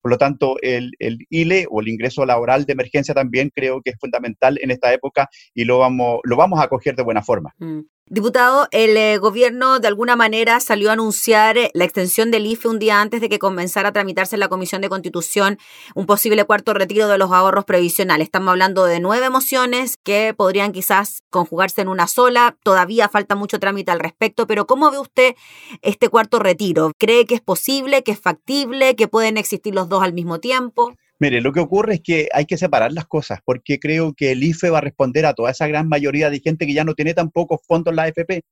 Por 0.00 0.12
lo 0.12 0.18
tanto, 0.18 0.56
el, 0.62 0.92
ILE 1.28 1.66
o 1.70 1.80
el 1.80 1.88
ingreso 1.88 2.24
laboral 2.24 2.64
de 2.64 2.72
emergencia 2.72 3.14
también 3.14 3.50
creo 3.54 3.82
que 3.82 3.90
es 3.90 3.96
fundamental 3.98 4.58
en 4.62 4.70
esta 4.70 4.92
época 4.92 5.28
y 5.54 5.64
lo 5.64 5.78
vamos, 5.78 6.20
lo 6.24 6.36
vamos 6.36 6.60
a 6.60 6.64
acoger 6.64 6.94
de 6.94 7.02
buena 7.02 7.22
forma. 7.22 7.52
Mm. 7.58 7.80
Diputado, 8.10 8.68
el 8.70 8.96
eh, 8.96 9.18
gobierno 9.18 9.80
de 9.80 9.88
alguna 9.88 10.16
manera 10.16 10.60
salió 10.60 10.88
a 10.88 10.94
anunciar 10.94 11.58
eh, 11.58 11.70
la 11.74 11.84
extensión 11.84 12.30
del 12.30 12.46
IFE 12.46 12.68
un 12.68 12.78
día 12.78 13.02
antes 13.02 13.20
de 13.20 13.28
que 13.28 13.38
comenzara 13.38 13.90
a 13.90 13.92
tramitarse 13.92 14.36
en 14.36 14.40
la 14.40 14.48
Comisión 14.48 14.80
de 14.80 14.88
Constitución 14.88 15.58
un 15.94 16.06
posible 16.06 16.44
cuarto 16.44 16.72
retiro 16.72 17.08
de 17.08 17.18
los 17.18 17.30
ahorros 17.32 17.66
previsionales. 17.66 18.24
Estamos 18.24 18.52
hablando 18.52 18.86
de 18.86 19.00
nueve 19.00 19.28
mociones 19.28 19.98
que 20.02 20.32
podrían 20.34 20.72
quizás 20.72 21.22
conjugarse 21.28 21.82
en 21.82 21.88
una 21.88 22.06
sola. 22.06 22.56
Todavía 22.62 23.10
falta 23.10 23.34
mucho 23.34 23.60
trámite 23.60 23.90
al 23.90 24.00
respecto, 24.00 24.46
pero 24.46 24.66
¿cómo 24.66 24.90
ve 24.90 24.98
usted 24.98 25.34
este 25.82 26.08
cuarto 26.08 26.38
retiro? 26.38 26.92
¿Cree 26.96 27.26
que 27.26 27.34
es 27.34 27.42
posible, 27.42 28.02
que 28.04 28.12
es 28.12 28.20
factible, 28.20 28.96
que 28.96 29.08
pueden 29.08 29.36
existir 29.36 29.74
los 29.74 29.90
dos 29.90 30.02
al 30.02 30.14
mismo 30.14 30.40
tiempo? 30.40 30.94
Mire, 31.20 31.40
lo 31.40 31.52
que 31.52 31.60
ocurre 31.60 31.94
es 31.94 32.00
que 32.00 32.28
hay 32.32 32.46
que 32.46 32.56
separar 32.56 32.92
las 32.92 33.06
cosas, 33.06 33.40
porque 33.44 33.80
creo 33.80 34.14
que 34.14 34.32
el 34.32 34.44
IFE 34.44 34.70
va 34.70 34.78
a 34.78 34.82
responder 34.82 35.26
a 35.26 35.34
toda 35.34 35.50
esa 35.50 35.66
gran 35.66 35.88
mayoría 35.88 36.30
de 36.30 36.40
gente 36.40 36.64
que 36.64 36.74
ya 36.74 36.84
no 36.84 36.94
tiene 36.94 37.12
tan 37.12 37.30
pocos 37.30 37.60
fondos 37.66 37.90
en 37.92 37.96
la 37.96 38.04
AFP. 38.04 38.42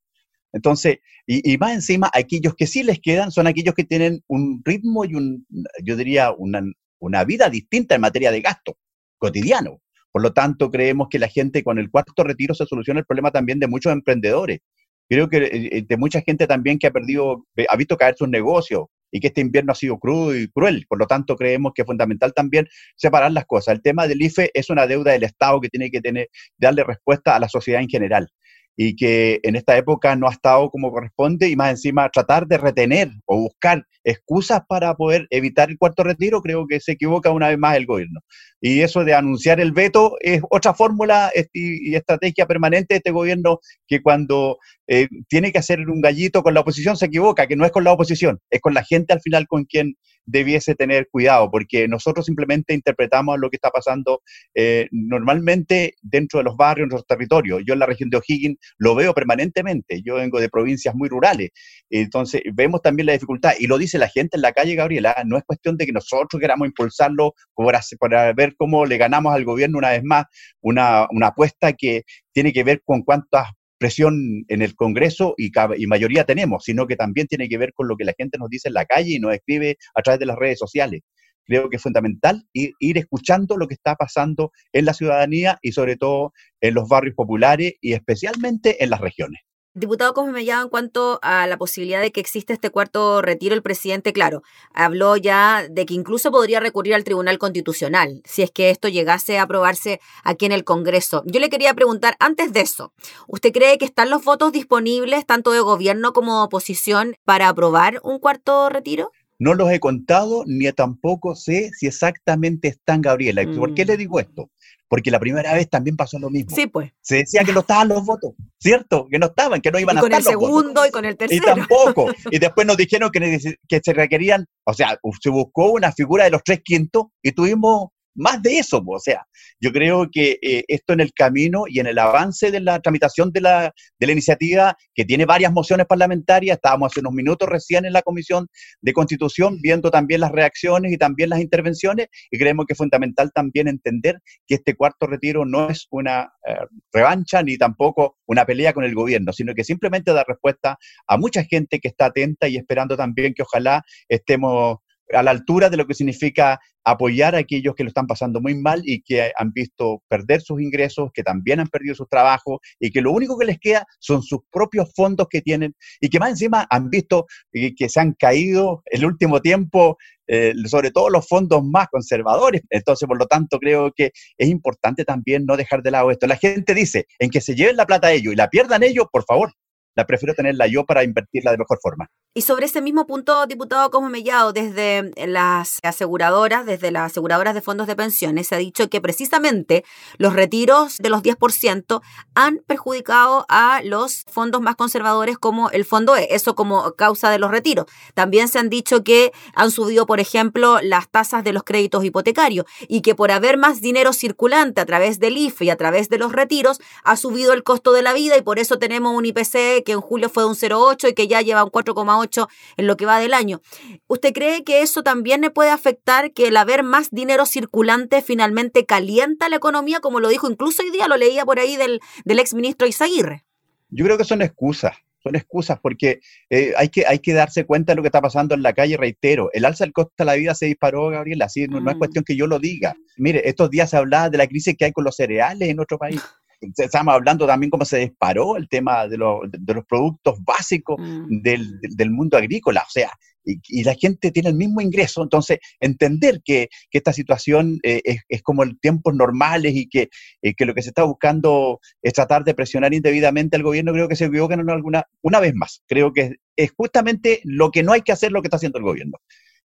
Entonces, 0.52 0.98
y, 1.26 1.56
más 1.58 1.74
encima, 1.74 2.10
aquellos 2.12 2.54
que 2.56 2.66
sí 2.66 2.82
les 2.82 2.98
quedan 3.00 3.30
son 3.30 3.46
aquellos 3.46 3.74
que 3.74 3.84
tienen 3.84 4.22
un 4.26 4.62
ritmo 4.64 5.04
y 5.04 5.14
un, 5.14 5.46
yo 5.84 5.96
diría, 5.96 6.32
una, 6.32 6.62
una 6.98 7.24
vida 7.24 7.48
distinta 7.50 7.94
en 7.94 8.00
materia 8.00 8.32
de 8.32 8.40
gasto 8.40 8.76
cotidiano. 9.18 9.80
Por 10.10 10.22
lo 10.22 10.32
tanto, 10.32 10.70
creemos 10.70 11.08
que 11.10 11.18
la 11.18 11.28
gente 11.28 11.62
con 11.62 11.78
el 11.78 11.90
cuarto 11.90 12.24
retiro 12.24 12.54
se 12.54 12.66
soluciona 12.66 13.00
el 13.00 13.06
problema 13.06 13.30
también 13.30 13.60
de 13.60 13.68
muchos 13.68 13.92
emprendedores. 13.92 14.60
Creo 15.08 15.28
que 15.28 15.36
eh, 15.38 15.84
de 15.86 15.96
mucha 15.96 16.20
gente 16.20 16.46
también 16.46 16.78
que 16.78 16.88
ha 16.88 16.92
perdido, 16.92 17.46
ha 17.68 17.76
visto 17.76 17.96
caer 17.96 18.16
sus 18.16 18.28
negocios, 18.28 18.86
y 19.10 19.20
que 19.20 19.28
este 19.28 19.40
invierno 19.40 19.72
ha 19.72 19.76
sido 19.76 19.98
crudo 19.98 20.36
y 20.36 20.48
cruel. 20.48 20.86
Por 20.88 20.98
lo 20.98 21.06
tanto, 21.06 21.36
creemos 21.36 21.72
que 21.74 21.82
es 21.82 21.86
fundamental 21.86 22.32
también 22.34 22.66
separar 22.96 23.32
las 23.32 23.46
cosas. 23.46 23.74
El 23.74 23.82
tema 23.82 24.06
del 24.06 24.22
IFE 24.22 24.50
es 24.54 24.70
una 24.70 24.86
deuda 24.86 25.12
del 25.12 25.24
Estado 25.24 25.60
que 25.60 25.68
tiene 25.68 25.90
que 25.90 26.00
tener, 26.00 26.28
darle 26.58 26.84
respuesta 26.84 27.36
a 27.36 27.40
la 27.40 27.48
sociedad 27.48 27.80
en 27.80 27.88
general 27.88 28.28
y 28.76 28.94
que 28.94 29.40
en 29.42 29.56
esta 29.56 29.76
época 29.76 30.14
no 30.16 30.28
ha 30.28 30.32
estado 30.32 30.70
como 30.70 30.92
corresponde 30.92 31.48
y 31.48 31.56
más 31.56 31.70
encima 31.70 32.08
tratar 32.10 32.46
de 32.46 32.58
retener 32.58 33.10
o 33.24 33.38
buscar 33.38 33.86
excusas 34.04 34.60
para 34.68 34.94
poder 34.94 35.26
evitar 35.30 35.70
el 35.70 35.78
cuarto 35.78 36.04
retiro, 36.04 36.42
creo 36.42 36.66
que 36.66 36.78
se 36.78 36.92
equivoca 36.92 37.30
una 37.30 37.48
vez 37.48 37.58
más 37.58 37.76
el 37.76 37.86
gobierno. 37.86 38.20
Y 38.60 38.82
eso 38.82 39.02
de 39.02 39.14
anunciar 39.14 39.60
el 39.60 39.72
veto 39.72 40.16
es 40.20 40.42
otra 40.50 40.74
fórmula 40.74 41.32
y 41.52 41.94
estrategia 41.94 42.46
permanente 42.46 42.94
de 42.94 42.98
este 42.98 43.10
gobierno 43.10 43.60
que 43.88 44.02
cuando 44.02 44.58
eh, 44.88 45.08
tiene 45.28 45.52
que 45.52 45.58
hacer 45.58 45.80
un 45.88 46.00
gallito 46.00 46.42
con 46.42 46.54
la 46.54 46.60
oposición 46.60 46.96
se 46.96 47.06
equivoca, 47.06 47.46
que 47.46 47.56
no 47.56 47.64
es 47.64 47.72
con 47.72 47.84
la 47.84 47.92
oposición, 47.92 48.40
es 48.50 48.60
con 48.60 48.74
la 48.74 48.84
gente 48.84 49.12
al 49.12 49.20
final 49.20 49.46
con 49.46 49.64
quien 49.64 49.96
debiese 50.26 50.74
tener 50.74 51.08
cuidado, 51.08 51.50
porque 51.50 51.88
nosotros 51.88 52.26
simplemente 52.26 52.74
interpretamos 52.74 53.38
lo 53.38 53.48
que 53.48 53.56
está 53.56 53.70
pasando 53.70 54.22
eh, 54.54 54.88
normalmente 54.90 55.94
dentro 56.02 56.38
de 56.38 56.44
los 56.44 56.56
barrios, 56.56 56.84
en 56.84 56.88
nuestros 56.90 57.06
territorios. 57.06 57.62
Yo 57.64 57.74
en 57.74 57.78
la 57.78 57.86
región 57.86 58.10
de 58.10 58.16
O'Higgins 58.18 58.58
lo 58.78 58.94
veo 58.94 59.14
permanentemente, 59.14 60.02
yo 60.04 60.16
vengo 60.16 60.40
de 60.40 60.48
provincias 60.48 60.94
muy 60.94 61.08
rurales, 61.08 61.50
entonces 61.90 62.42
vemos 62.54 62.82
también 62.82 63.06
la 63.06 63.12
dificultad, 63.12 63.52
y 63.58 63.66
lo 63.66 63.78
dice 63.78 63.98
la 63.98 64.08
gente 64.08 64.36
en 64.36 64.42
la 64.42 64.52
calle, 64.52 64.74
Gabriela, 64.74 65.14
no 65.24 65.38
es 65.38 65.44
cuestión 65.44 65.76
de 65.76 65.86
que 65.86 65.92
nosotros 65.92 66.40
queramos 66.40 66.66
impulsarlo 66.66 67.34
para, 67.54 67.80
para 67.98 68.32
ver 68.32 68.54
cómo 68.56 68.84
le 68.84 68.98
ganamos 68.98 69.34
al 69.34 69.44
gobierno 69.44 69.78
una 69.78 69.90
vez 69.90 70.02
más 70.02 70.24
una, 70.60 71.06
una 71.10 71.28
apuesta 71.28 71.72
que 71.72 72.02
tiene 72.32 72.52
que 72.52 72.64
ver 72.64 72.82
con 72.84 73.02
cuántas 73.02 73.46
presión 73.78 74.44
en 74.48 74.62
el 74.62 74.74
Congreso 74.74 75.34
y, 75.36 75.50
mayoría 75.86 76.24
tenemos, 76.24 76.64
sino 76.64 76.86
que 76.86 76.96
también 76.96 77.26
tiene 77.26 77.48
que 77.48 77.58
ver 77.58 77.72
con 77.74 77.88
lo 77.88 77.96
que 77.96 78.04
la 78.04 78.14
gente 78.16 78.38
nos 78.38 78.48
dice 78.48 78.68
en 78.68 78.74
la 78.74 78.86
calle 78.86 79.14
y 79.14 79.18
nos 79.18 79.34
escribe 79.34 79.76
a 79.94 80.02
través 80.02 80.20
de 80.20 80.26
las 80.26 80.36
redes 80.36 80.58
sociales. 80.58 81.02
Creo 81.44 81.70
que 81.70 81.76
es 81.76 81.82
fundamental 81.82 82.42
ir 82.52 82.98
escuchando 82.98 83.56
lo 83.56 83.68
que 83.68 83.74
está 83.74 83.94
pasando 83.94 84.50
en 84.72 84.84
la 84.84 84.94
ciudadanía 84.94 85.58
y 85.62 85.72
sobre 85.72 85.96
todo 85.96 86.32
en 86.60 86.74
los 86.74 86.88
barrios 86.88 87.14
populares 87.14 87.74
y 87.80 87.92
especialmente 87.92 88.82
en 88.82 88.90
las 88.90 89.00
regiones. 89.00 89.42
Diputado 89.78 90.14
Cosme 90.14 90.40
en 90.40 90.68
cuanto 90.70 91.18
a 91.20 91.46
la 91.46 91.58
posibilidad 91.58 92.00
de 92.00 92.10
que 92.10 92.18
exista 92.18 92.54
este 92.54 92.70
cuarto 92.70 93.20
retiro, 93.20 93.54
el 93.54 93.60
presidente, 93.60 94.14
claro, 94.14 94.42
habló 94.72 95.18
ya 95.18 95.66
de 95.68 95.84
que 95.84 95.92
incluso 95.92 96.30
podría 96.30 96.60
recurrir 96.60 96.94
al 96.94 97.04
Tribunal 97.04 97.36
Constitucional 97.36 98.22
si 98.24 98.40
es 98.40 98.50
que 98.50 98.70
esto 98.70 98.88
llegase 98.88 99.36
a 99.36 99.42
aprobarse 99.42 100.00
aquí 100.24 100.46
en 100.46 100.52
el 100.52 100.64
Congreso. 100.64 101.22
Yo 101.26 101.40
le 101.40 101.50
quería 101.50 101.74
preguntar, 101.74 102.16
antes 102.20 102.54
de 102.54 102.62
eso, 102.62 102.94
¿usted 103.28 103.52
cree 103.52 103.76
que 103.76 103.84
están 103.84 104.08
los 104.08 104.24
votos 104.24 104.50
disponibles, 104.50 105.26
tanto 105.26 105.52
de 105.52 105.60
gobierno 105.60 106.14
como 106.14 106.38
de 106.38 106.44
oposición, 106.46 107.16
para 107.26 107.50
aprobar 107.50 108.00
un 108.02 108.18
cuarto 108.18 108.70
retiro? 108.70 109.12
No 109.38 109.52
los 109.52 109.70
he 109.70 109.78
contado 109.78 110.44
ni 110.46 110.72
tampoco 110.72 111.34
sé 111.34 111.70
si 111.78 111.86
exactamente 111.86 112.68
están, 112.68 113.02
Gabriela. 113.02 113.44
¿Por 113.58 113.74
qué 113.74 113.84
mm. 113.84 113.88
le 113.88 113.96
digo 113.98 114.20
esto? 114.20 114.50
Porque 114.88 115.10
la 115.10 115.18
primera 115.18 115.52
vez 115.54 115.68
también 115.68 115.96
pasó 115.96 116.18
lo 116.18 116.30
mismo. 116.30 116.54
Sí, 116.54 116.66
pues. 116.66 116.92
Se 117.00 117.16
decía 117.16 117.42
que 117.44 117.52
no 117.52 117.60
estaban 117.60 117.88
los 117.88 118.04
votos, 118.04 118.34
¿cierto? 118.58 119.06
Que 119.10 119.18
no 119.18 119.26
estaban, 119.26 119.60
que 119.60 119.70
no 119.70 119.78
iban 119.78 119.96
a 119.96 120.00
estar 120.00 120.10
con 120.10 120.18
el 120.18 120.24
segundo 120.24 120.86
y 120.86 120.90
con 120.90 121.04
el 121.04 121.16
tercero. 121.16 121.42
Y 121.42 121.44
tampoco. 121.44 122.06
Y 122.30 122.38
después 122.38 122.66
nos 122.66 122.76
dijeron 122.76 123.10
que, 123.10 123.56
que 123.68 123.80
se 123.82 123.92
requerían, 123.92 124.46
o 124.64 124.74
sea, 124.74 124.98
se 125.20 125.30
buscó 125.30 125.70
una 125.72 125.92
figura 125.92 126.24
de 126.24 126.30
los 126.30 126.42
tres 126.42 126.60
quintos 126.64 127.06
y 127.22 127.32
tuvimos 127.32 127.88
más 128.16 128.42
de 128.42 128.58
eso, 128.58 128.82
o 128.86 128.98
sea, 128.98 129.26
yo 129.60 129.72
creo 129.72 130.08
que 130.10 130.38
eh, 130.42 130.64
esto 130.68 130.92
en 130.92 131.00
el 131.00 131.12
camino 131.12 131.64
y 131.68 131.80
en 131.80 131.86
el 131.86 131.98
avance 131.98 132.50
de 132.50 132.60
la 132.60 132.80
tramitación 132.80 133.30
de 133.32 133.40
la, 133.40 133.74
de 133.98 134.06
la 134.06 134.12
iniciativa, 134.12 134.76
que 134.94 135.04
tiene 135.04 135.24
varias 135.26 135.52
mociones 135.52 135.86
parlamentarias, 135.86 136.56
estábamos 136.56 136.92
hace 136.92 137.00
unos 137.00 137.12
minutos 137.12 137.48
recién 137.48 137.84
en 137.84 137.92
la 137.92 138.02
Comisión 138.02 138.46
de 138.80 138.92
Constitución 138.92 139.58
viendo 139.60 139.90
también 139.90 140.20
las 140.20 140.32
reacciones 140.32 140.92
y 140.92 140.98
también 140.98 141.30
las 141.30 141.40
intervenciones, 141.40 142.08
y 142.30 142.38
creemos 142.38 142.66
que 142.66 142.72
es 142.72 142.78
fundamental 142.78 143.30
también 143.32 143.68
entender 143.68 144.20
que 144.46 144.56
este 144.56 144.74
cuarto 144.74 145.06
retiro 145.06 145.44
no 145.44 145.68
es 145.68 145.86
una 145.90 146.32
eh, 146.46 146.54
revancha 146.92 147.42
ni 147.42 147.56
tampoco 147.58 148.16
una 148.26 148.44
pelea 148.44 148.72
con 148.72 148.84
el 148.84 148.94
gobierno, 148.94 149.32
sino 149.32 149.54
que 149.54 149.64
simplemente 149.64 150.12
da 150.12 150.24
respuesta 150.26 150.78
a 151.06 151.16
mucha 151.16 151.44
gente 151.44 151.78
que 151.80 151.88
está 151.88 152.06
atenta 152.06 152.48
y 152.48 152.56
esperando 152.56 152.96
también 152.96 153.34
que 153.34 153.42
ojalá 153.42 153.82
estemos 154.08 154.78
a 155.12 155.22
la 155.22 155.30
altura 155.30 155.70
de 155.70 155.76
lo 155.76 155.86
que 155.86 155.94
significa 155.94 156.60
apoyar 156.84 157.34
a 157.34 157.38
aquellos 157.38 157.74
que 157.74 157.82
lo 157.82 157.88
están 157.88 158.06
pasando 158.06 158.40
muy 158.40 158.54
mal 158.54 158.80
y 158.84 159.02
que 159.02 159.32
han 159.36 159.52
visto 159.52 160.02
perder 160.08 160.40
sus 160.40 160.60
ingresos, 160.60 161.10
que 161.12 161.24
también 161.24 161.58
han 161.58 161.66
perdido 161.66 161.96
sus 161.96 162.08
trabajos 162.08 162.58
y 162.78 162.92
que 162.92 163.02
lo 163.02 163.10
único 163.12 163.36
que 163.36 163.46
les 163.46 163.58
queda 163.58 163.84
son 163.98 164.22
sus 164.22 164.40
propios 164.52 164.92
fondos 164.94 165.26
que 165.28 165.42
tienen 165.42 165.74
y 166.00 166.08
que 166.08 166.20
más 166.20 166.30
encima 166.30 166.66
han 166.70 166.88
visto 166.88 167.26
que 167.52 167.88
se 167.88 168.00
han 168.00 168.12
caído 168.12 168.82
el 168.86 169.04
último 169.04 169.40
tiempo, 169.40 169.96
eh, 170.28 170.54
sobre 170.66 170.92
todo 170.92 171.10
los 171.10 171.26
fondos 171.26 171.62
más 171.64 171.88
conservadores. 171.88 172.62
Entonces, 172.70 173.08
por 173.08 173.18
lo 173.18 173.26
tanto, 173.26 173.58
creo 173.58 173.92
que 173.92 174.12
es 174.38 174.48
importante 174.48 175.04
también 175.04 175.44
no 175.44 175.56
dejar 175.56 175.82
de 175.82 175.90
lado 175.90 176.10
esto. 176.10 176.26
La 176.26 176.36
gente 176.36 176.72
dice, 176.72 177.06
en 177.18 177.30
que 177.30 177.40
se 177.40 177.54
lleven 177.56 177.76
la 177.76 177.86
plata 177.86 178.08
a 178.08 178.12
ellos 178.12 178.32
y 178.32 178.36
la 178.36 178.48
pierdan 178.48 178.84
ellos, 178.84 179.06
por 179.10 179.24
favor, 179.24 179.52
la 179.96 180.06
prefiero 180.06 180.34
tenerla 180.34 180.66
yo 180.66 180.84
para 180.84 181.02
invertirla 181.02 181.50
de 181.50 181.58
mejor 181.58 181.78
forma. 181.82 182.08
Y 182.34 182.42
sobre 182.42 182.66
ese 182.66 182.82
mismo 182.82 183.06
punto, 183.06 183.46
diputado 183.46 183.90
Cosmo 183.90 184.10
Mellado, 184.10 184.52
desde 184.52 185.10
las 185.26 185.78
aseguradoras, 185.82 186.66
desde 186.66 186.90
las 186.90 187.12
aseguradoras 187.12 187.54
de 187.54 187.62
fondos 187.62 187.86
de 187.86 187.96
pensiones, 187.96 188.48
se 188.48 188.54
ha 188.54 188.58
dicho 188.58 188.90
que 188.90 189.00
precisamente 189.00 189.84
los 190.18 190.34
retiros 190.34 190.98
de 190.98 191.08
los 191.08 191.22
10% 191.22 192.02
han 192.34 192.58
perjudicado 192.66 193.46
a 193.48 193.80
los 193.82 194.24
fondos 194.30 194.60
más 194.60 194.76
conservadores 194.76 195.38
como 195.38 195.70
el 195.70 195.86
Fondo 195.86 196.14
E, 196.14 196.28
eso 196.30 196.54
como 196.54 196.92
causa 196.92 197.30
de 197.30 197.38
los 197.38 197.50
retiros. 197.50 197.86
También 198.12 198.48
se 198.48 198.58
han 198.58 198.68
dicho 198.68 199.02
que 199.02 199.32
han 199.54 199.70
subido, 199.70 200.04
por 200.04 200.20
ejemplo, 200.20 200.78
las 200.82 201.08
tasas 201.08 201.42
de 201.42 201.54
los 201.54 201.64
créditos 201.64 202.04
hipotecarios 202.04 202.66
y 202.86 203.00
que 203.00 203.14
por 203.14 203.30
haber 203.30 203.56
más 203.56 203.80
dinero 203.80 204.12
circulante 204.12 204.82
a 204.82 204.84
través 204.84 205.20
del 205.20 205.38
IFE 205.38 205.64
y 205.64 205.70
a 205.70 205.76
través 205.76 206.10
de 206.10 206.18
los 206.18 206.32
retiros, 206.32 206.82
ha 207.02 207.16
subido 207.16 207.54
el 207.54 207.62
costo 207.62 207.92
de 207.92 208.02
la 208.02 208.12
vida 208.12 208.36
y 208.36 208.42
por 208.42 208.58
eso 208.58 208.78
tenemos 208.78 209.14
un 209.14 209.24
IPC 209.24 209.85
que 209.86 209.92
en 209.92 210.02
julio 210.02 210.28
fue 210.28 210.42
de 210.42 210.50
un 210.50 210.54
0,8 210.54 211.08
y 211.08 211.14
que 211.14 211.28
ya 211.28 211.40
lleva 211.40 211.64
un 211.64 211.70
4,8 211.70 212.46
en 212.76 212.86
lo 212.86 212.98
que 212.98 213.06
va 213.06 213.18
del 213.18 213.32
año. 213.32 213.62
¿Usted 214.06 214.34
cree 214.34 214.64
que 214.64 214.82
eso 214.82 215.02
también 215.02 215.40
le 215.40 215.50
puede 215.50 215.70
afectar 215.70 216.32
que 216.32 216.48
el 216.48 216.58
haber 216.58 216.82
más 216.82 217.10
dinero 217.10 217.46
circulante 217.46 218.20
finalmente 218.20 218.84
calienta 218.84 219.48
la 219.48 219.56
economía, 219.56 220.00
como 220.00 220.20
lo 220.20 220.28
dijo 220.28 220.50
incluso 220.50 220.82
hoy 220.82 220.90
día, 220.90 221.08
lo 221.08 221.16
leía 221.16 221.46
por 221.46 221.58
ahí 221.58 221.76
del, 221.76 222.00
del 222.26 222.38
ex 222.38 222.52
ministro 222.52 222.86
Izaguirre? 222.86 223.46
Yo 223.88 224.04
creo 224.04 224.18
que 224.18 224.24
son 224.24 224.42
excusas 224.42 224.92
son 225.26 225.34
excusas 225.34 225.80
porque 225.80 226.20
eh, 226.50 226.72
hay, 226.76 226.88
que, 226.88 227.04
hay 227.04 227.18
que 227.18 227.32
darse 227.32 227.64
cuenta 227.64 227.92
de 227.92 227.96
lo 227.96 228.02
que 228.02 228.08
está 228.08 228.20
pasando 228.20 228.54
en 228.54 228.62
la 228.62 228.72
calle, 228.72 228.96
reitero, 228.96 229.50
el 229.52 229.64
alza 229.64 229.82
del 229.82 229.92
costo 229.92 230.12
de 230.18 230.24
la 230.24 230.34
vida 230.34 230.54
se 230.54 230.66
disparó, 230.66 231.08
Gabriel, 231.08 231.42
así 231.42 231.66
no, 231.66 231.80
no, 231.80 231.90
es 231.90 231.96
mm. 231.96 231.98
cuestión 231.98 232.24
que 232.24 232.36
yo 232.36 232.46
lo 232.46 232.60
diga. 232.60 232.94
Mire, 233.16 233.42
estos 233.48 233.70
días 233.70 233.90
se 233.90 233.96
hablaba 233.96 234.30
de 234.30 234.38
la 234.38 234.46
crisis 234.46 234.76
que 234.78 234.84
hay 234.84 234.92
con 234.92 235.02
los 235.02 235.16
cereales 235.16 235.68
en 235.68 235.76
nuestro 235.76 235.98
país. 235.98 236.22
estamos 236.60 237.14
hablando 237.14 237.46
también 237.46 237.70
cómo 237.70 237.84
se 237.84 237.98
disparó 237.98 238.56
el 238.56 238.68
tema 238.68 239.06
de, 239.08 239.16
de 239.16 239.74
los 239.74 239.84
productos 239.86 240.38
básicos 240.44 240.96
mm. 240.98 241.40
del, 241.42 241.80
del, 241.80 242.10
mundo 242.10 242.36
agrícola, 242.36 242.82
o 242.86 242.90
sea, 242.90 243.10
y, 243.46 243.84
la 243.84 243.94
gente 243.94 244.30
tiene 244.32 244.48
el 244.48 244.54
mismo 244.56 244.80
ingreso, 244.80 245.22
entonces 245.22 245.58
entender 245.80 246.40
que, 246.44 246.68
que 246.90 246.98
esta 246.98 247.12
situación 247.12 247.78
eh, 247.82 248.00
es, 248.04 248.22
es, 248.28 248.42
como 248.42 248.64
en 248.64 248.78
tiempos 248.78 249.14
normales 249.14 249.74
y 249.74 249.88
que, 249.88 250.08
eh, 250.42 250.54
que, 250.54 250.66
lo 250.66 250.74
que 250.74 250.82
se 250.82 250.88
está 250.88 251.04
buscando 251.04 251.80
es 252.02 252.12
tratar 252.12 252.44
de 252.44 252.54
presionar 252.54 252.92
indebidamente 252.92 253.56
al 253.56 253.62
gobierno, 253.62 253.92
creo 253.92 254.08
que 254.08 254.16
se 254.16 254.26
equivocan 254.26 254.68
alguna, 254.68 255.04
una 255.22 255.40
vez 255.40 255.54
más, 255.54 255.82
creo 255.86 256.12
que 256.12 256.36
es 256.56 256.72
justamente 256.76 257.40
lo 257.44 257.70
que 257.70 257.82
no 257.82 257.92
hay 257.92 258.02
que 258.02 258.12
hacer 258.12 258.32
lo 258.32 258.42
que 258.42 258.48
está 258.48 258.56
haciendo 258.56 258.78
el 258.78 258.84
gobierno. 258.84 259.18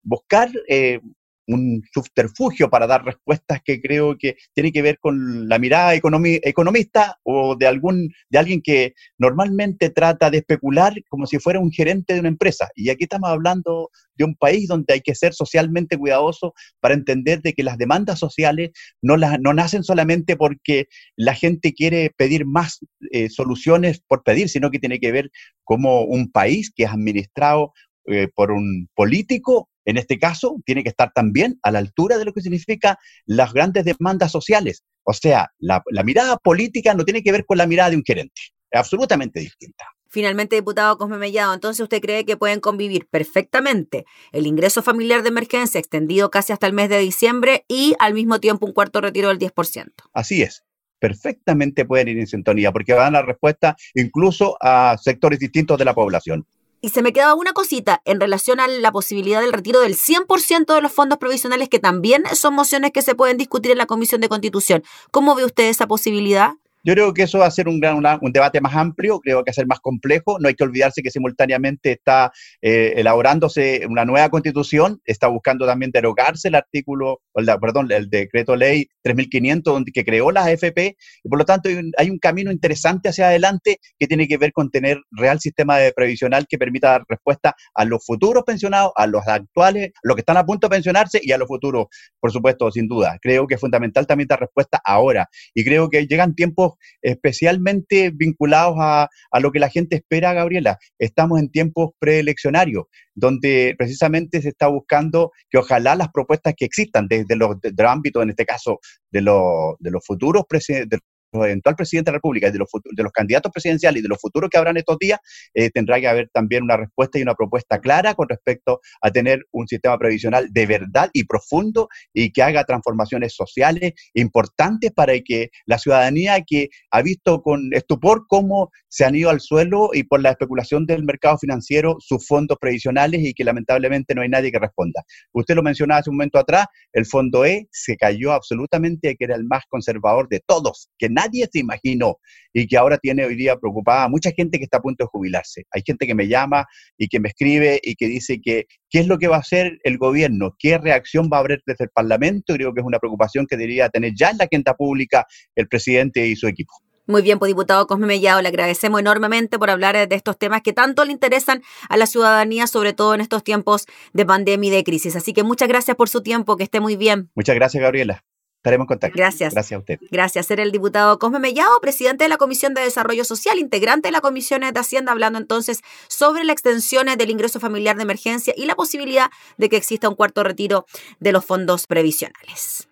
Buscar 0.03 0.51
eh, 0.69 0.99
un 1.47 1.83
subterfugio 1.93 2.69
para 2.69 2.87
dar 2.87 3.03
respuestas 3.03 3.61
que 3.63 3.81
creo 3.81 4.17
que 4.17 4.35
tiene 4.53 4.71
que 4.71 4.81
ver 4.81 4.99
con 4.99 5.47
la 5.47 5.59
mirada 5.59 5.93
economista 5.95 7.19
o 7.23 7.55
de 7.55 7.67
algún 7.67 8.09
de 8.29 8.39
alguien 8.39 8.61
que 8.61 8.93
normalmente 9.17 9.89
trata 9.89 10.29
de 10.29 10.39
especular 10.39 10.93
como 11.09 11.25
si 11.27 11.39
fuera 11.39 11.59
un 11.59 11.71
gerente 11.71 12.13
de 12.13 12.19
una 12.19 12.29
empresa. 12.29 12.69
Y 12.75 12.89
aquí 12.89 13.03
estamos 13.03 13.29
hablando 13.29 13.89
de 14.15 14.23
un 14.23 14.35
país 14.35 14.67
donde 14.67 14.93
hay 14.93 15.01
que 15.01 15.15
ser 15.15 15.33
socialmente 15.33 15.97
cuidadoso 15.97 16.53
para 16.79 16.93
entender 16.93 17.41
de 17.41 17.53
que 17.53 17.63
las 17.63 17.77
demandas 17.77 18.19
sociales 18.19 18.71
no, 19.01 19.17
las, 19.17 19.39
no 19.39 19.53
nacen 19.53 19.83
solamente 19.83 20.35
porque 20.35 20.87
la 21.15 21.35
gente 21.35 21.73
quiere 21.73 22.11
pedir 22.15 22.45
más 22.45 22.79
eh, 23.11 23.29
soluciones 23.29 24.01
por 24.07 24.23
pedir, 24.23 24.49
sino 24.49 24.71
que 24.71 24.79
tiene 24.79 24.99
que 24.99 25.11
ver 25.11 25.31
como 25.63 26.03
un 26.03 26.31
país 26.31 26.71
que 26.73 26.83
es 26.83 26.89
administrado 26.89 27.73
eh, 28.07 28.27
por 28.33 28.51
un 28.51 28.87
político 28.93 29.69
en 29.85 29.97
este 29.97 30.19
caso, 30.19 30.57
tiene 30.65 30.83
que 30.83 30.89
estar 30.89 31.11
también 31.13 31.59
a 31.63 31.71
la 31.71 31.79
altura 31.79 32.17
de 32.17 32.25
lo 32.25 32.33
que 32.33 32.41
significa 32.41 32.99
las 33.25 33.53
grandes 33.53 33.85
demandas 33.85 34.31
sociales. 34.31 34.83
O 35.03 35.13
sea, 35.13 35.51
la, 35.59 35.83
mirada 36.03 36.37
política 36.37 36.93
no 36.95 37.05
tiene 37.05 37.23
que 37.23 37.31
ver 37.31 37.45
con 37.45 37.57
la 37.57 37.67
mirada 37.67 37.91
de 37.91 37.97
un 37.97 38.03
gerente, 38.03 38.41
es 38.71 38.79
absolutamente 38.79 39.39
distinta. 39.39 39.85
Finalmente, 40.07 40.55
diputado 40.55 40.97
Cosme 40.97 41.17
Mellado, 41.17 41.53
entonces 41.53 41.83
usted 41.83 42.01
cree 42.01 42.25
que 42.25 42.37
pueden 42.37 42.59
convivir 42.59 43.07
perfectamente 43.09 44.05
el 44.31 44.47
ingreso 44.47 44.81
familiar 44.81 45.23
de 45.23 45.29
emergencia 45.29 45.79
extendido 45.79 46.31
casi 46.31 46.53
hasta 46.53 46.67
el 46.67 46.73
mes 46.73 46.89
de 46.89 46.99
diciembre 46.99 47.65
y 47.67 47.95
al 47.99 48.13
mismo 48.13 48.39
tiempo 48.39 48.65
un 48.65 48.73
cuarto 48.73 49.01
retiro 49.01 49.27
del 49.27 49.39
10%. 49.39 49.91
Así 50.13 50.41
es, 50.41 50.63
perfectamente 50.99 51.85
pueden 51.85 52.07
ir 52.07 52.19
en 52.19 52.27
sintonía 52.27 52.71
porque 52.71 52.93
van 52.93 53.13
a 53.15 53.19
dar 53.19 53.27
respuesta 53.27 53.75
incluso 53.93 54.57
a 54.61 54.97
sectores 54.97 55.37
distintos 55.37 55.77
de 55.77 55.85
la 55.85 55.93
población. 55.93 56.47
Y 56.85 56.89
se 56.89 57.01
me 57.01 57.13
quedaba 57.13 57.33
una 57.33 57.51
cosita 57.51 58.03
en 58.05 58.19
relación 58.19 58.59
a 58.59 58.67
la 58.67 58.91
posibilidad 58.91 59.41
del 59.41 59.53
retiro 59.53 59.79
del 59.79 59.95
100% 59.95 60.71
de 60.71 60.81
los 60.81 60.91
fondos 60.91 61.17
provisionales, 61.17 61.67
que 61.67 61.79
también 61.79 62.25
son 62.35 62.53
mociones 62.53 62.91
que 62.91 63.01
se 63.01 63.15
pueden 63.15 63.37
discutir 63.37 63.71
en 63.71 63.79
la 63.79 63.87
Comisión 63.87 64.21
de 64.21 64.29
Constitución. 64.29 64.83
¿Cómo 65.09 65.33
ve 65.33 65.45
usted 65.45 65.63
esa 65.63 65.87
posibilidad? 65.87 66.51
Yo 66.85 66.93
creo 66.93 67.15
que 67.15 67.23
eso 67.23 67.39
va 67.39 67.47
a 67.47 67.51
ser 67.51 67.67
un, 67.67 67.79
gran, 67.79 67.97
un 68.21 68.31
debate 68.31 68.61
más 68.61 68.75
amplio, 68.75 69.19
creo 69.19 69.43
que 69.43 69.49
va 69.49 69.51
a 69.51 69.53
ser 69.53 69.65
más 69.65 69.79
complejo. 69.79 70.37
No 70.39 70.47
hay 70.47 70.53
que 70.53 70.63
olvidarse 70.63 71.01
que 71.01 71.09
simultáneamente 71.09 71.93
está 71.93 72.31
eh, 72.61 72.93
elaborándose 72.97 73.87
una 73.89 74.05
nueva 74.05 74.29
constitución, 74.29 75.01
está 75.03 75.27
buscando 75.27 75.65
también 75.65 75.89
derogarse 75.89 76.49
el 76.49 76.55
artículo, 76.55 77.21
perdón, 77.33 77.91
el 77.91 78.07
decreto 78.07 78.55
ley 78.55 78.87
3500 79.01 79.73
donde, 79.73 79.91
que 79.91 80.05
creó 80.05 80.29
la 80.29 80.43
AFP, 80.43 80.95
y 81.23 81.29
por 81.29 81.39
lo 81.39 81.45
tanto 81.45 81.69
hay 81.97 82.09
un, 82.11 82.19
camino 82.19 82.51
interesante 82.51 83.09
hacia 83.09 83.29
adelante 83.29 83.79
que 83.97 84.05
tiene 84.07 84.27
que 84.27 84.37
ver 84.37 84.51
con 84.51 84.69
tener 84.69 84.99
real 85.11 85.39
sistema 85.39 85.77
de 85.77 85.91
previsional 85.91 86.45
que 86.47 86.59
permita 86.59 86.91
dar 86.91 87.03
respuesta 87.07 87.55
a 87.73 87.83
los 87.85 88.05
futuros 88.05 88.43
pensionados, 88.43 88.91
a 88.95 89.07
los 89.07 89.27
actuales, 89.27 89.91
los 90.03 90.15
que 90.15 90.21
están 90.21 90.37
a 90.37 90.45
punto 90.45 90.67
de 90.67 90.75
pensionarse 90.75 91.19
y 91.21 91.31
a 91.31 91.37
los 91.39 91.47
futuros, 91.47 91.87
por 92.19 92.31
supuesto, 92.31 92.69
sin 92.71 92.87
duda. 92.87 93.17
Creo 93.21 93.47
que 93.47 93.55
es 93.55 93.61
fundamental 93.61 94.05
también 94.05 94.27
dar 94.27 94.39
respuesta 94.39 94.79
ahora 94.85 95.27
y 95.53 95.63
creo 95.65 95.89
que 95.89 96.05
llegan 96.05 96.35
tiempos 96.35 96.74
especialmente 97.01 98.11
vinculados 98.13 98.75
a, 98.79 99.09
lo 99.39 99.51
que 99.51 99.59
la 99.59 99.69
gente 99.69 99.95
espera, 99.97 100.33
Gabriela. 100.33 100.77
Estamos 100.97 101.39
en 101.39 101.49
tiempos 101.49 101.91
preeleccionarios, 101.99 102.85
donde 103.13 103.75
precisamente 103.77 104.41
se 104.41 104.49
está 104.49 104.67
buscando 104.67 105.31
que 105.49 105.57
ojalá 105.57 105.95
las 105.95 106.09
propuestas 106.11 106.53
que 106.55 106.65
existan 106.65 107.07
desde 107.07 107.35
los, 107.35 107.59
del 107.61 107.85
ámbito, 107.85 108.21
en 108.21 108.29
este 108.29 108.45
caso, 108.45 108.79
de, 109.11 109.21
los, 109.21 109.75
de 109.79 109.91
los 109.91 110.05
futuros 110.05 110.43
presidentes, 110.47 110.99
eventual 111.43 111.75
presidente 111.75 112.09
de 112.09 112.13
la 112.13 112.17
República, 112.17 112.51
de 112.51 112.59
los, 112.59 112.69
de 112.83 113.03
los 113.03 113.11
candidatos 113.11 113.51
presidenciales 113.51 113.99
y 113.99 114.03
de 114.03 114.09
los 114.09 114.19
futuros 114.19 114.49
que 114.49 114.57
habrán 114.57 114.77
estos 114.77 114.97
días, 114.99 115.19
eh, 115.53 115.69
tendrá 115.71 115.99
que 115.99 116.07
haber 116.07 116.29
también 116.33 116.63
una 116.63 116.77
respuesta 116.77 117.19
y 117.19 117.21
una 117.23 117.35
propuesta 117.35 117.79
clara 117.79 118.13
con 118.13 118.29
respecto 118.29 118.79
a 119.01 119.11
tener 119.11 119.45
un 119.51 119.67
sistema 119.67 119.97
previsional 119.97 120.47
de 120.51 120.65
verdad 120.65 121.09
y 121.13 121.25
profundo 121.25 121.89
y 122.13 122.31
que 122.31 122.43
haga 122.43 122.63
transformaciones 122.63 123.33
sociales 123.33 123.93
importantes 124.13 124.91
para 124.91 125.13
que 125.19 125.49
la 125.65 125.77
ciudadanía 125.77 126.41
que 126.45 126.69
ha 126.91 127.01
visto 127.01 127.41
con 127.41 127.69
estupor 127.73 128.25
cómo 128.27 128.71
se 128.87 129.05
han 129.05 129.15
ido 129.15 129.29
al 129.29 129.41
suelo 129.41 129.89
y 129.93 130.03
por 130.03 130.21
la 130.21 130.31
especulación 130.31 130.85
del 130.85 131.03
mercado 131.03 131.37
financiero 131.37 131.97
sus 131.99 132.25
fondos 132.25 132.57
previsionales 132.59 133.21
y 133.21 133.33
que 133.33 133.43
lamentablemente 133.43 134.15
no 134.15 134.21
hay 134.21 134.29
nadie 134.29 134.51
que 134.51 134.59
responda. 134.59 135.03
Usted 135.33 135.55
lo 135.55 135.63
mencionaba 135.63 135.99
hace 135.99 136.09
un 136.09 136.17
momento 136.17 136.39
atrás, 136.39 136.67
el 136.93 137.05
fondo 137.05 137.45
E 137.45 137.67
se 137.71 137.97
cayó 137.97 138.31
absolutamente, 138.31 139.15
que 139.17 139.25
era 139.25 139.35
el 139.35 139.45
más 139.45 139.63
conservador 139.69 140.29
de 140.29 140.41
todos, 140.45 140.89
que 140.97 141.09
nadie 141.09 141.24
nadie 141.25 141.47
se 141.51 141.59
imaginó 141.59 142.17
y 142.53 142.67
que 142.67 142.77
ahora 142.77 142.97
tiene 142.97 143.25
hoy 143.25 143.35
día 143.35 143.57
preocupada 143.57 144.07
mucha 144.07 144.31
gente 144.31 144.57
que 144.57 144.65
está 144.65 144.77
a 144.77 144.81
punto 144.81 145.03
de 145.03 145.07
jubilarse. 145.11 145.63
Hay 145.71 145.81
gente 145.85 146.07
que 146.07 146.15
me 146.15 146.27
llama 146.27 146.65
y 146.97 147.07
que 147.07 147.19
me 147.19 147.29
escribe 147.29 147.79
y 147.83 147.95
que 147.95 148.07
dice 148.07 148.39
que 148.41 148.65
qué 148.89 148.99
es 148.99 149.07
lo 149.07 149.17
que 149.17 149.27
va 149.27 149.37
a 149.37 149.39
hacer 149.39 149.79
el 149.83 149.97
gobierno, 149.97 150.55
qué 150.57 150.77
reacción 150.77 151.29
va 151.31 151.37
a 151.37 151.39
haber 151.41 151.61
desde 151.65 151.85
el 151.85 151.89
Parlamento. 151.89 152.53
Creo 152.53 152.73
que 152.73 152.81
es 152.81 152.85
una 152.85 152.99
preocupación 152.99 153.45
que 153.47 153.57
debería 153.57 153.89
tener 153.89 154.13
ya 154.15 154.29
en 154.29 154.37
la 154.37 154.45
agenda 154.45 154.73
pública 154.73 155.25
el 155.55 155.67
presidente 155.67 156.25
y 156.27 156.35
su 156.35 156.47
equipo. 156.47 156.73
Muy 157.07 157.21
bien, 157.21 157.37
pues 157.37 157.49
diputado 157.49 157.85
Cosme 157.85 158.07
Mellado, 158.07 158.41
le 158.41 158.47
agradecemos 158.47 158.99
enormemente 158.99 159.59
por 159.59 159.69
hablar 159.69 160.07
de 160.07 160.15
estos 160.15 160.39
temas 160.39 160.63
que 160.63 160.73
tanto 160.73 161.05
le 161.05 161.11
interesan 161.11 161.61
a 161.87 161.97
la 161.97 162.07
ciudadanía, 162.07 162.65
sobre 162.65 162.93
todo 162.93 163.13
en 163.13 163.21
estos 163.21 163.43
tiempos 163.43 163.85
de 164.13 164.25
pandemia 164.25 164.69
y 164.69 164.71
de 164.71 164.83
crisis. 164.83 165.15
Así 165.15 165.31
que 165.31 165.43
muchas 165.43 165.67
gracias 165.67 165.95
por 165.95 166.09
su 166.09 166.23
tiempo, 166.23 166.57
que 166.57 166.63
esté 166.63 166.79
muy 166.79 166.95
bien. 166.95 167.29
Muchas 167.35 167.55
gracias, 167.55 167.81
Gabriela. 167.83 168.23
Estaremos 168.65 168.85
en 168.85 168.87
contacto. 168.87 169.15
Gracias. 169.15 169.53
Gracias 169.53 169.77
a 169.77 169.79
usted. 169.79 169.99
Gracias. 170.09 170.49
Era 170.49 170.63
el 170.63 170.71
diputado 170.71 171.19
Cosme 171.19 171.39
Mellado, 171.39 171.79
presidente 171.81 172.23
de 172.23 172.29
la 172.29 172.37
Comisión 172.37 172.73
de 172.73 172.81
Desarrollo 172.81 173.23
Social, 173.23 173.59
integrante 173.59 174.07
de 174.07 174.11
la 174.11 174.21
Comisión 174.21 174.61
de 174.61 174.79
Hacienda, 174.79 175.11
hablando 175.11 175.37
entonces 175.37 175.81
sobre 176.07 176.43
la 176.43 176.51
extensión 176.51 177.05
del 177.05 177.29
ingreso 177.29 177.59
familiar 177.59 177.95
de 177.95 178.01
emergencia 178.01 178.53
y 178.57 178.65
la 178.65 178.75
posibilidad 178.75 179.29
de 179.57 179.69
que 179.69 179.77
exista 179.77 180.09
un 180.09 180.15
cuarto 180.15 180.43
retiro 180.43 180.85
de 181.19 181.31
los 181.31 181.45
fondos 181.45 181.85
previsionales. 181.85 182.87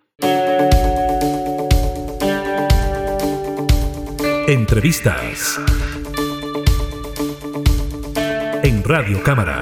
Entrevistas 4.47 5.59
en 8.63 8.83
Radio 8.83 9.23
Cámara. 9.23 9.61